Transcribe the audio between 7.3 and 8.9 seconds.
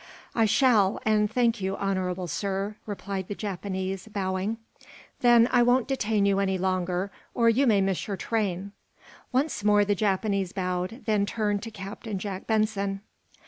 or you may miss your train."